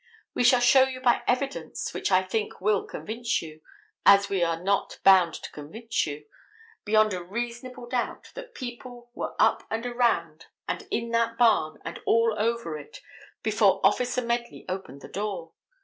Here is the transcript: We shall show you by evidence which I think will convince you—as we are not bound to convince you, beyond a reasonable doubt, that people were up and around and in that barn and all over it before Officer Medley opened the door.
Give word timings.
We 0.33 0.43
shall 0.43 0.61
show 0.61 0.81
you 0.85 0.99
by 0.99 1.21
evidence 1.27 1.93
which 1.93 2.11
I 2.11 2.23
think 2.23 2.59
will 2.59 2.87
convince 2.87 3.39
you—as 3.43 4.29
we 4.29 4.41
are 4.43 4.59
not 4.59 4.97
bound 5.03 5.35
to 5.35 5.51
convince 5.51 6.07
you, 6.07 6.25
beyond 6.83 7.13
a 7.13 7.21
reasonable 7.23 7.85
doubt, 7.87 8.31
that 8.33 8.55
people 8.55 9.11
were 9.13 9.35
up 9.37 9.61
and 9.69 9.85
around 9.85 10.47
and 10.67 10.87
in 10.89 11.11
that 11.11 11.37
barn 11.37 11.77
and 11.85 11.99
all 12.07 12.33
over 12.35 12.79
it 12.79 13.01
before 13.43 13.79
Officer 13.83 14.23
Medley 14.23 14.65
opened 14.67 15.01
the 15.01 15.07
door. 15.07 15.51